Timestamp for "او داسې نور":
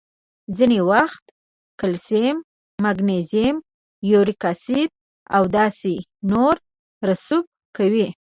5.35-6.55